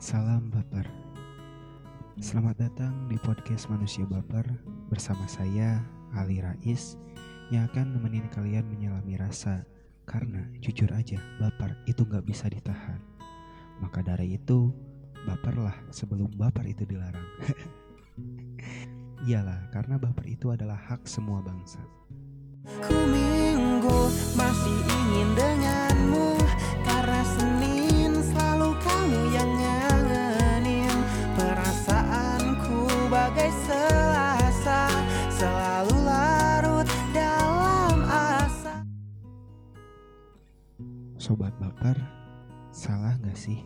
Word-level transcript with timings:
Salam 0.00 0.48
baper. 0.48 0.88
Selamat 2.16 2.56
datang 2.56 3.04
di 3.12 3.20
podcast 3.20 3.68
Manusia 3.68 4.08
Baper 4.08 4.48
bersama 4.88 5.28
saya, 5.28 5.84
Ali 6.16 6.40
Rais, 6.40 6.96
yang 7.52 7.68
akan 7.68 8.00
nemenin 8.00 8.24
kalian 8.32 8.64
menyelami 8.64 9.20
rasa. 9.20 9.60
Karena 10.08 10.40
jujur 10.64 10.88
aja, 10.96 11.20
baper 11.36 11.76
itu 11.84 12.08
gak 12.08 12.24
bisa 12.24 12.48
ditahan. 12.48 12.96
Maka 13.84 14.00
dari 14.00 14.40
itu, 14.40 14.72
baperlah 15.28 15.76
sebelum 15.92 16.32
baper 16.32 16.64
itu 16.64 16.88
dilarang. 16.88 17.28
Iyalah, 19.28 19.68
karena 19.68 20.00
baper 20.00 20.32
itu 20.32 20.48
adalah 20.48 20.80
hak 20.80 21.04
semua 21.04 21.44
bangsa. 21.44 21.84
Ku 22.88 22.96
minggu 23.04 23.98
masih 24.36 24.78
ingin 24.84 25.28
denganmu 25.32 26.40
Karena 26.84 27.20
Senin 27.24 28.12
selalu 28.20 28.76
kamu 28.84 29.20
yang 29.32 29.49
Sobat 41.40 41.56
baper, 41.56 41.96
salah 42.68 43.16
gak 43.24 43.32
sih 43.32 43.64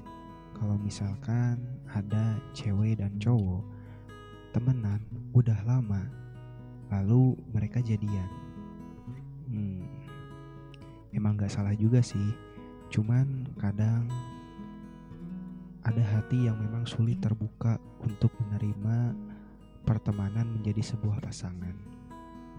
kalau 0.54 0.78
misalkan 0.78 1.58
ada 1.90 2.38
cewek 2.54 3.02
dan 3.02 3.18
cowok 3.18 3.66
temenan 4.54 5.02
udah 5.34 5.58
lama, 5.66 6.06
lalu 6.94 7.34
mereka 7.50 7.82
jadian? 7.82 8.30
Hmm, 9.50 9.90
emang 11.18 11.34
gak 11.34 11.50
salah 11.50 11.74
juga 11.74 11.98
sih, 11.98 12.30
cuman 12.94 13.42
kadang 13.58 14.06
ada 15.82 16.02
hati 16.14 16.46
yang 16.46 16.54
memang 16.62 16.86
sulit 16.86 17.18
terbuka 17.18 17.82
untuk 18.06 18.30
menerima 18.38 19.18
pertemanan 19.82 20.46
menjadi 20.46 20.94
sebuah 20.94 21.18
pasangan. 21.18 21.74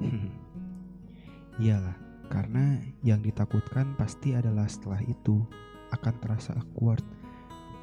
Iyalah, 1.63 2.05
karena 2.28 2.81
yang 3.06 3.22
ditakutkan 3.22 3.94
pasti 3.95 4.34
adalah 4.34 4.66
setelah 4.66 5.00
itu 5.06 5.45
akan 5.94 6.14
terasa 6.20 6.58
awkward 6.58 7.04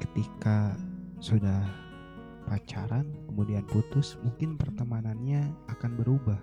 ketika 0.03 0.75
sudah 1.23 1.63
pacaran 2.43 3.07
kemudian 3.31 3.63
putus 3.71 4.19
mungkin 4.21 4.59
pertemanannya 4.59 5.47
akan 5.71 5.91
berubah. 5.95 6.39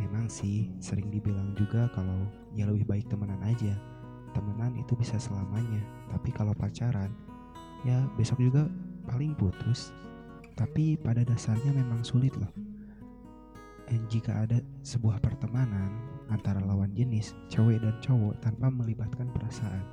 Memang 0.00 0.32
sih 0.32 0.72
sering 0.80 1.12
dibilang 1.12 1.52
juga 1.58 1.90
kalau 1.92 2.24
ya 2.56 2.64
lebih 2.64 2.86
baik 2.88 3.10
temenan 3.10 3.42
aja. 3.44 3.74
Temenan 4.30 4.78
itu 4.78 4.94
bisa 4.94 5.18
selamanya 5.18 5.82
tapi 6.08 6.30
kalau 6.30 6.54
pacaran 6.54 7.10
ya 7.82 7.98
besok 8.14 8.38
juga 8.40 8.70
paling 9.10 9.34
putus. 9.34 9.90
Tapi 10.54 10.94
pada 11.00 11.24
dasarnya 11.24 11.72
memang 11.72 12.04
sulit 12.04 12.36
loh. 12.36 12.52
Dan 13.90 14.06
jika 14.06 14.46
ada 14.46 14.62
sebuah 14.86 15.18
pertemanan 15.18 16.19
antara 16.30 16.62
lawan 16.62 16.94
jenis 16.94 17.34
cewek 17.50 17.82
dan 17.82 17.94
cowok 18.00 18.38
tanpa 18.40 18.70
melibatkan 18.70 19.28
perasaan. 19.34 19.84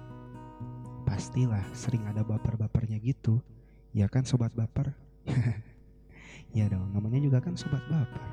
Pastilah 1.03 1.65
sering 1.73 2.05
ada 2.05 2.21
baper-bapernya 2.21 3.01
gitu. 3.01 3.41
Ya 3.91 4.05
kan 4.07 4.23
sobat 4.23 4.53
baper? 4.53 4.93
Ya 6.55 6.71
dong 6.71 6.95
namanya 6.95 7.19
juga 7.19 7.43
kan 7.43 7.59
sobat 7.59 7.83
baper. 7.91 8.23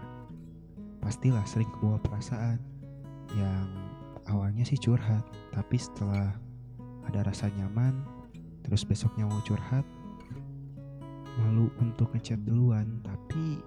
Pastilah 1.03 1.43
sering 1.45 1.69
kebawa 1.75 1.98
perasaan 1.98 2.63
yang 3.35 3.67
awalnya 4.31 4.63
sih 4.63 4.79
curhat 4.79 5.27
tapi 5.51 5.77
setelah 5.77 6.33
ada 7.05 7.20
rasa 7.27 7.51
nyaman 7.53 8.07
terus 8.64 8.87
besoknya 8.87 9.27
mau 9.29 9.43
curhat 9.43 9.85
malu 11.43 11.69
untuk 11.83 12.14
ngechat 12.14 12.39
duluan. 12.47 13.03
Tapi 13.03 13.59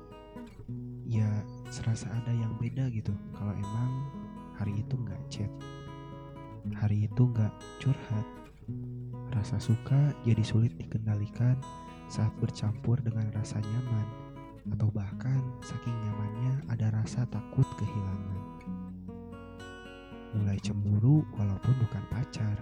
ya 1.08 1.28
serasa 1.68 2.08
ada 2.12 2.32
yang 2.32 2.56
beda 2.58 2.88
gitu. 2.90 3.12
Kalau 3.36 3.54
emang 3.54 3.92
hari 4.58 4.82
itu 4.82 4.98
nggak 4.98 5.22
chat. 5.30 5.52
Hari 6.74 7.06
itu 7.06 7.24
nggak 7.30 7.54
curhat. 7.80 8.26
Rasa 9.32 9.62
suka 9.62 10.12
jadi 10.26 10.42
sulit 10.42 10.74
dikendalikan 10.76 11.56
saat 12.10 12.34
bercampur 12.42 12.98
dengan 13.06 13.30
rasa 13.38 13.62
nyaman 13.62 14.08
atau 14.74 14.92
bahkan 14.92 15.40
saking 15.64 15.96
nyamannya 15.96 16.54
ada 16.74 16.92
rasa 16.92 17.24
takut 17.30 17.68
kehilangan. 17.80 18.42
Mulai 20.36 20.60
cemburu 20.60 21.24
walaupun 21.38 21.74
bukan 21.88 22.04
pacar. 22.12 22.58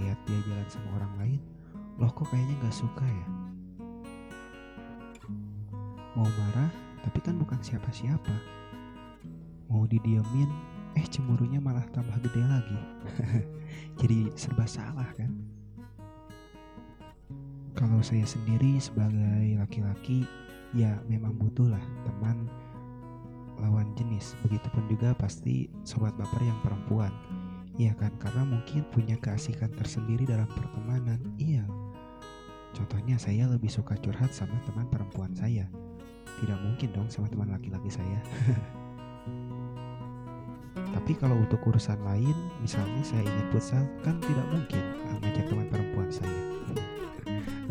Lihat 0.00 0.18
dia 0.24 0.40
jalan 0.48 0.68
sama 0.70 0.88
orang 1.02 1.14
lain 1.20 1.40
loh 2.00 2.08
kok 2.16 2.32
kayaknya 2.32 2.56
gak 2.64 2.76
suka 2.80 3.04
ya? 3.04 3.26
Mau 6.16 6.24
marah 6.24 6.72
tapi 7.04 7.18
kan 7.20 7.36
bukan 7.36 7.60
siapa-siapa. 7.60 8.34
Mau 9.68 9.84
didiemin 9.84 10.48
eh 10.98 11.06
cemburunya 11.06 11.62
malah 11.62 11.84
tambah 11.94 12.16
gede 12.24 12.42
lagi. 12.42 12.80
Jadi 14.00 14.32
serba 14.34 14.66
salah 14.66 15.08
kan? 15.14 15.30
Kalau 17.78 18.02
saya 18.02 18.26
sendiri 18.26 18.76
sebagai 18.82 19.56
laki-laki 19.56 20.26
ya 20.74 20.98
memang 21.06 21.34
butuhlah 21.38 21.80
teman 22.02 22.50
lawan 23.60 23.92
jenis. 23.94 24.34
Begitupun 24.42 24.88
juga 24.90 25.14
pasti 25.14 25.70
sobat 25.86 26.16
baper 26.18 26.42
yang 26.42 26.58
perempuan. 26.64 27.12
Iya 27.78 27.94
kan? 27.96 28.10
Karena 28.18 28.42
mungkin 28.44 28.84
punya 28.90 29.14
keasikan 29.20 29.70
tersendiri 29.76 30.26
dalam 30.26 30.48
pertemanan. 30.50 31.20
Iya. 31.38 31.64
Contohnya 32.74 33.18
saya 33.18 33.46
lebih 33.50 33.70
suka 33.70 33.98
curhat 33.98 34.34
sama 34.34 34.58
teman 34.66 34.86
perempuan 34.90 35.32
saya. 35.32 35.66
Tidak 36.40 36.58
mungkin 36.62 36.88
dong 36.94 37.08
sama 37.10 37.28
teman 37.28 37.52
laki-laki 37.52 37.90
saya 37.92 38.22
tapi 41.00 41.16
kalau 41.16 41.40
untuk 41.40 41.64
urusan 41.64 41.96
lain 42.04 42.36
misalnya 42.60 43.00
saya 43.00 43.24
ingin 43.24 43.48
futsal 43.48 43.80
kan 44.04 44.20
tidak 44.20 44.44
mungkin 44.52 44.84
uh, 45.08 45.16
ngajak 45.24 45.48
teman 45.48 45.66
perempuan 45.72 46.12
saya. 46.12 46.40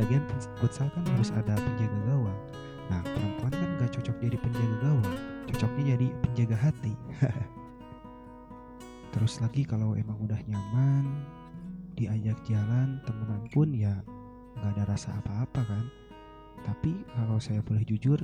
Lagian 0.02 0.26
futsal 0.58 0.90
kan 0.90 1.06
harus 1.14 1.30
ada 1.38 1.54
penjaga 1.54 2.00
gawang. 2.10 2.40
Nah 2.90 3.06
perempuan 3.06 3.54
kan 3.54 3.70
gak 3.78 3.94
cocok 4.02 4.18
jadi 4.18 4.38
penjaga 4.42 4.78
gawang 4.82 5.14
cocoknya 5.54 5.84
jadi 5.94 6.08
penjaga 6.26 6.58
hati. 6.58 6.94
Terus 9.14 9.34
lagi 9.46 9.62
kalau 9.62 9.94
emang 9.94 10.18
udah 10.26 10.42
nyaman 10.50 11.06
diajak 11.94 12.42
jalan 12.50 12.98
temenan 13.06 13.46
pun 13.54 13.70
ya 13.78 13.94
nggak 14.58 14.74
ada 14.74 14.84
rasa 14.90 15.14
apa-apa 15.22 15.62
kan. 15.70 15.86
Tapi 16.66 16.98
kalau 17.14 17.38
saya 17.38 17.62
boleh 17.62 17.86
jujur 17.86 18.20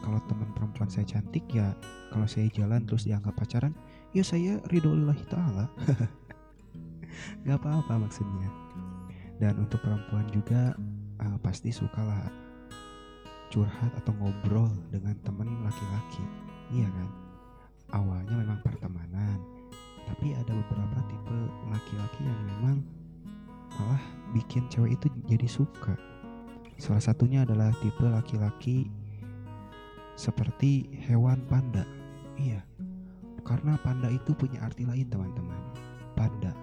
kalau 0.00 0.18
teman 0.26 0.50
perempuan 0.56 0.88
saya 0.88 1.04
cantik 1.04 1.44
ya 1.52 1.76
kalau 2.08 2.24
saya 2.24 2.48
jalan 2.52 2.82
terus 2.88 3.04
dianggap 3.04 3.36
pacaran 3.36 3.76
ya 4.10 4.24
saya 4.26 4.58
ridho 4.70 4.90
lillahi 4.90 5.24
ta'ala. 5.30 5.70
Gak 7.46 7.58
apa-apa 7.62 8.06
maksudnya. 8.06 8.50
Dan 9.38 9.56
untuk 9.62 9.80
perempuan 9.80 10.26
juga 10.34 10.74
uh, 11.22 11.38
pasti 11.40 11.72
sukalah 11.72 12.28
curhat 13.50 13.92
atau 14.02 14.12
ngobrol 14.18 14.70
dengan 14.90 15.14
teman 15.22 15.48
laki-laki. 15.64 16.24
Iya 16.74 16.86
kan? 16.90 17.08
Awalnya 18.02 18.34
memang 18.46 18.60
pertemanan. 18.62 19.38
Tapi 20.06 20.34
ada 20.34 20.52
beberapa 20.54 20.98
tipe 21.06 21.38
laki-laki 21.70 22.20
yang 22.26 22.40
memang 22.58 22.76
malah 23.78 24.02
bikin 24.34 24.66
cewek 24.66 24.98
itu 24.98 25.06
jadi 25.30 25.46
suka. 25.46 25.94
Salah 26.82 27.02
satunya 27.02 27.46
adalah 27.46 27.70
tipe 27.78 28.02
laki-laki 28.02 28.90
seperti 30.18 30.90
hewan 31.06 31.38
panda. 31.46 31.86
Iya 32.34 32.62
karena 33.50 33.74
panda 33.82 34.06
itu 34.06 34.30
punya 34.30 34.62
arti 34.62 34.86
lain 34.86 35.10
teman-teman. 35.10 35.58
Panda 36.14 36.54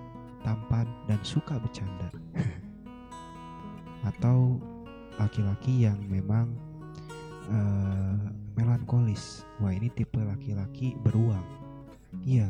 tampan 0.48 0.88
dan 1.12 1.20
suka 1.20 1.60
bercanda. 1.60 2.08
Atau 4.10 4.64
laki-laki 5.20 5.84
yang 5.84 6.00
memang 6.08 6.56
uh, 7.52 8.16
melankolis. 8.56 9.44
Wah 9.60 9.76
ini 9.76 9.92
tipe 9.92 10.16
laki-laki 10.16 10.96
beruang. 11.04 11.44
Iya 12.24 12.48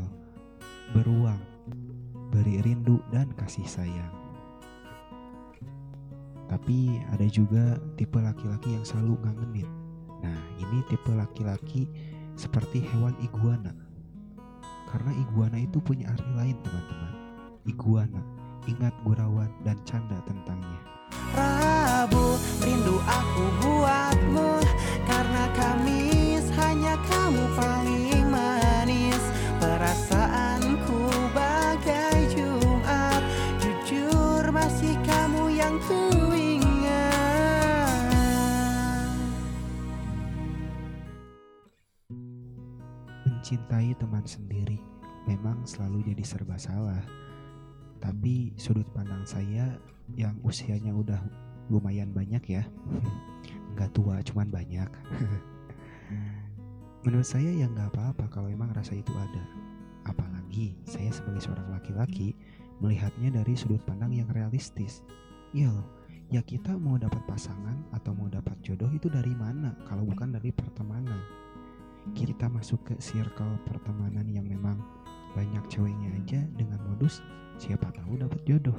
beruang 0.94 1.42
beri 2.30 2.62
rindu 2.62 3.02
dan 3.10 3.34
kasih 3.42 3.66
sayang. 3.66 4.14
Tapi 6.46 7.02
ada 7.10 7.26
juga 7.26 7.82
tipe 7.98 8.22
laki-laki 8.22 8.78
yang 8.78 8.86
selalu 8.86 9.18
ngangenin. 9.26 9.70
Nah 10.22 10.40
ini 10.62 10.86
tipe 10.86 11.10
laki-laki 11.10 11.90
seperti 12.38 12.86
hewan 12.86 13.18
iguana 13.18 13.87
karena 14.88 15.12
iguana 15.20 15.58
itu 15.60 15.78
punya 15.84 16.08
arti 16.12 16.32
lain 16.36 16.58
teman-teman. 16.64 17.14
Iguana 17.68 18.22
ingat 18.68 18.96
gurauan 19.04 19.52
dan 19.68 19.76
canda 19.84 20.16
tentangnya. 20.24 20.80
Rabu 21.36 22.40
rindu 22.64 23.00
aku 23.04 23.44
buatmu. 23.64 24.64
Karena 25.08 25.44
Kamis 25.56 26.48
hanya 26.56 26.96
kamu 27.08 27.44
paling 27.56 28.28
manis. 28.32 29.24
Perasaanku 29.60 31.12
bagai 31.36 32.32
Jumat. 32.32 33.22
Jujur 33.60 34.44
masih 34.52 34.96
kamu 35.04 35.52
yang 35.52 35.76
ku 35.88 36.18
Mencintai 43.48 43.96
teman 43.96 44.28
sendiri 44.28 44.76
memang 45.24 45.64
selalu 45.64 46.12
jadi 46.12 46.20
serba 46.20 46.60
salah. 46.60 47.00
Tapi 48.04 48.52
sudut 48.60 48.84
pandang 48.92 49.24
saya 49.24 49.72
yang 50.20 50.36
usianya 50.44 50.92
udah 50.92 51.16
lumayan 51.72 52.12
banyak 52.12 52.44
ya. 52.44 52.68
Nggak 53.72 53.96
tua, 53.96 54.20
cuman 54.20 54.52
banyak. 54.52 54.92
Menurut 57.08 57.24
saya 57.24 57.48
ya 57.56 57.72
nggak 57.72 57.96
apa-apa 57.96 58.28
kalau 58.28 58.52
emang 58.52 58.68
rasa 58.76 59.00
itu 59.00 59.16
ada. 59.16 59.44
Apalagi 60.04 60.76
saya 60.84 61.08
sebagai 61.16 61.48
seorang 61.48 61.72
laki-laki 61.72 62.36
melihatnya 62.84 63.32
dari 63.32 63.56
sudut 63.56 63.80
pandang 63.88 64.12
yang 64.12 64.28
realistis. 64.36 65.08
Loh, 65.56 65.88
ya 66.28 66.44
kita 66.44 66.76
mau 66.76 67.00
dapat 67.00 67.24
pasangan 67.24 67.80
atau 67.96 68.12
mau 68.12 68.28
dapat 68.28 68.60
jodoh 68.60 68.92
itu 68.92 69.08
dari 69.08 69.32
mana 69.32 69.72
kalau 69.88 70.04
bukan 70.04 70.36
dari 70.36 70.52
pertemanan 70.52 71.47
kita 72.14 72.48
masuk 72.48 72.80
ke 72.88 72.94
circle 73.02 73.60
pertemanan 73.68 74.28
yang 74.30 74.48
memang 74.48 74.80
banyak 75.36 75.64
ceweknya 75.68 76.10
aja 76.18 76.42
dengan 76.56 76.80
modus 76.88 77.20
siapa 77.58 77.90
tahu 77.94 78.22
dapat 78.22 78.42
jodoh. 78.46 78.78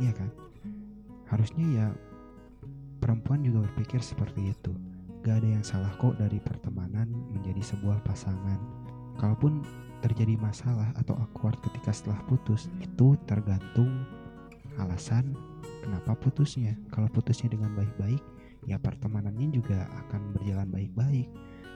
Iya 0.00 0.14
kan? 0.14 0.30
Harusnya 1.30 1.66
ya 1.70 1.86
perempuan 3.02 3.42
juga 3.42 3.66
berpikir 3.68 4.00
seperti 4.00 4.54
itu. 4.54 4.72
Gak 5.24 5.40
ada 5.40 5.48
yang 5.56 5.64
salah 5.64 5.92
kok 5.96 6.16
dari 6.20 6.36
pertemanan 6.40 7.08
menjadi 7.32 7.74
sebuah 7.74 8.04
pasangan. 8.04 8.60
Kalaupun 9.16 9.64
terjadi 10.04 10.36
masalah 10.36 10.92
atau 11.00 11.16
awkward 11.16 11.56
ketika 11.64 11.94
setelah 11.94 12.20
putus 12.28 12.68
itu 12.82 13.16
tergantung 13.24 14.04
alasan 14.76 15.32
kenapa 15.80 16.12
putusnya. 16.18 16.76
Kalau 16.92 17.08
putusnya 17.08 17.54
dengan 17.54 17.72
baik-baik 17.72 18.20
ya 18.64 18.80
pertemanannya 18.80 19.52
juga 19.52 19.88
akan 20.04 20.32
berjalan 20.36 20.68
baik-baik 20.72 21.28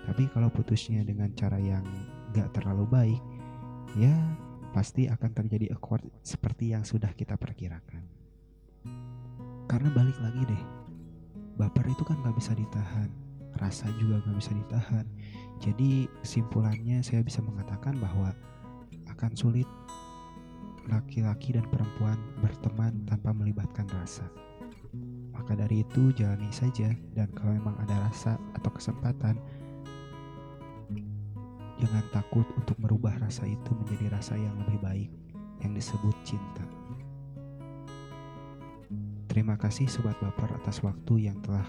tapi 0.08 0.25
kalau 0.32 0.49
putusnya 0.49 1.05
dengan 1.05 1.28
cara 1.37 1.60
yang 1.60 1.84
gak 2.32 2.56
terlalu 2.56 2.88
baik, 2.88 3.22
ya 4.00 4.16
pasti 4.72 5.05
akan 5.05 5.37
terjadi 5.37 5.76
awkward 5.76 6.00
seperti 6.25 6.72
yang 6.72 6.81
sudah 6.81 7.12
kita 7.12 7.37
perkirakan. 7.37 8.00
Karena 9.69 9.93
balik 9.93 10.16
lagi 10.25 10.49
deh, 10.49 10.62
baper 11.60 11.93
itu 11.93 12.08
kan 12.08 12.16
gak 12.25 12.40
bisa 12.40 12.56
ditahan, 12.56 13.12
rasa 13.60 13.84
juga 14.00 14.25
gak 14.25 14.40
bisa 14.40 14.52
ditahan. 14.56 15.05
Jadi 15.60 16.08
kesimpulannya 16.25 17.04
saya 17.04 17.20
bisa 17.20 17.44
mengatakan 17.44 18.00
bahwa 18.00 18.32
akan 19.12 19.37
sulit 19.37 19.69
laki-laki 20.88 21.52
dan 21.52 21.69
perempuan 21.69 22.16
berteman 22.40 22.96
tanpa 23.04 23.37
melibatkan 23.37 23.84
rasa. 23.93 24.25
Maka 25.37 25.52
dari 25.52 25.84
itu 25.84 26.16
jalani 26.16 26.49
saja 26.49 26.96
dan 27.12 27.28
kalau 27.37 27.52
memang 27.61 27.76
ada 27.84 28.08
rasa 28.08 28.40
atau 28.56 28.72
kesempatan 28.72 29.37
Jangan 31.78 32.04
takut 32.10 32.46
untuk 32.58 32.75
merubah 32.82 33.14
rasa 33.22 33.46
itu 33.46 33.70
menjadi 33.70 34.19
rasa 34.19 34.34
yang 34.34 34.54
lebih 34.66 34.82
baik, 34.82 35.10
yang 35.62 35.72
disebut 35.78 36.14
cinta. 36.26 36.66
Terima 39.30 39.54
kasih 39.54 39.86
Sobat 39.86 40.19
Baper 40.19 40.50
atas 40.58 40.82
waktu 40.82 41.30
yang 41.30 41.38
telah 41.46 41.62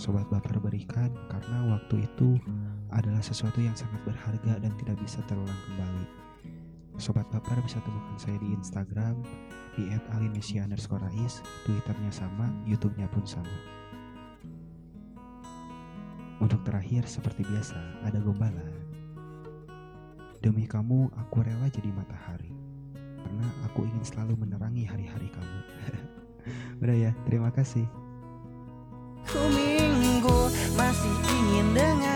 Sobat 0.00 0.24
Baper 0.32 0.56
berikan 0.60 1.12
karena 1.28 1.76
waktu 1.76 2.08
itu 2.08 2.40
adalah 2.88 3.20
sesuatu 3.20 3.60
yang 3.60 3.76
sangat 3.76 4.00
berharga 4.08 4.56
dan 4.60 4.72
tidak 4.80 4.96
bisa 5.04 5.20
terulang 5.28 5.60
kembali. 5.68 6.04
Sobat 6.96 7.28
Baper 7.28 7.60
bisa 7.60 7.76
temukan 7.84 8.16
saya 8.16 8.40
di 8.40 8.56
Instagram 8.56 9.20
di 9.76 9.92
@alinesia_ais, 9.92 11.44
Twitternya 11.68 12.08
sama, 12.08 12.48
YouTube-nya 12.64 13.04
pun 13.12 13.28
sama. 13.28 13.56
Untuk 16.40 16.64
terakhir, 16.64 17.04
seperti 17.04 17.44
biasa, 17.44 17.76
ada 18.04 18.16
gombalan. 18.20 18.72
Demi 20.46 20.62
kamu, 20.62 21.10
aku 21.18 21.42
rela 21.42 21.66
jadi 21.66 21.90
matahari. 21.90 22.54
Karena 22.94 23.50
aku 23.66 23.82
ingin 23.82 24.06
selalu 24.06 24.46
menerangi 24.46 24.86
hari-hari 24.86 25.26
kamu. 25.34 25.58
Udah 26.86 26.94
ya, 26.94 27.10
terima 27.26 27.50
kasih. 27.50 27.82
Ku 29.26 29.42
minggu 29.50 30.38
masih 30.78 31.14
ingin 31.34 31.66
denganmu 31.74 32.15